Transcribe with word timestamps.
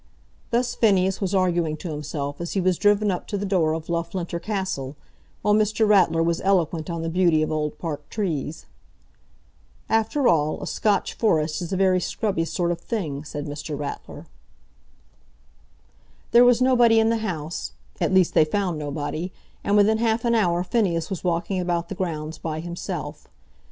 Thus 0.49 0.73
Phineas 0.73 1.21
was 1.21 1.35
arguing 1.35 1.77
to 1.77 1.91
himself 1.91 2.41
as 2.41 2.53
he 2.53 2.59
was 2.59 2.79
driven 2.79 3.11
up 3.11 3.27
to 3.27 3.37
the 3.37 3.45
door 3.45 3.73
of 3.73 3.87
Loughlinter 3.87 4.39
Castle, 4.41 4.95
while 5.43 5.53
Mr. 5.53 5.87
Ratler 5.87 6.23
was 6.23 6.41
eloquent 6.41 6.89
on 6.89 7.03
the 7.03 7.07
beauty 7.09 7.43
of 7.43 7.51
old 7.51 7.77
park 7.77 8.09
trees. 8.09 8.65
"After 9.89 10.27
all, 10.27 10.59
a 10.59 10.65
Scotch 10.65 11.13
forest 11.13 11.61
is 11.61 11.71
a 11.71 11.77
very 11.77 11.99
scrubby 11.99 12.45
sort 12.45 12.71
of 12.71 12.81
thing," 12.81 13.23
said 13.23 13.45
Mr. 13.45 13.77
Ratler. 13.77 14.25
There 16.31 16.43
was 16.45 16.63
nobody 16.63 16.99
in 16.99 17.09
the 17.09 17.17
house, 17.17 17.73
at 17.99 18.11
least, 18.11 18.33
they 18.33 18.43
found 18.43 18.79
nobody; 18.79 19.31
and 19.63 19.77
within 19.77 19.99
half 19.99 20.25
an 20.25 20.33
hour 20.33 20.63
Phineas 20.63 21.11
was 21.11 21.23
walking 21.23 21.59
about 21.59 21.89
the 21.89 21.93
grounds 21.93 22.39
by 22.39 22.59
himself. 22.59 23.27